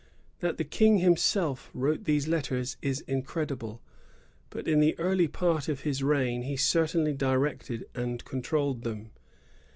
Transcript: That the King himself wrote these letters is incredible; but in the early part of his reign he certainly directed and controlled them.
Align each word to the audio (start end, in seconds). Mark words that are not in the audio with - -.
That 0.39 0.57
the 0.57 0.63
King 0.63 0.97
himself 0.97 1.69
wrote 1.75 2.05
these 2.05 2.27
letters 2.27 2.75
is 2.81 3.01
incredible; 3.01 3.83
but 4.49 4.67
in 4.67 4.79
the 4.79 4.97
early 4.97 5.27
part 5.27 5.69
of 5.69 5.81
his 5.81 6.01
reign 6.01 6.41
he 6.41 6.57
certainly 6.57 7.13
directed 7.13 7.85
and 7.93 8.25
controlled 8.25 8.81
them. 8.81 9.11